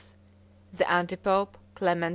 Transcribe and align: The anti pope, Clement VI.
The 0.73 0.89
anti 0.91 1.15
pope, 1.15 1.59
Clement 1.75 2.05
VI. 2.05 2.09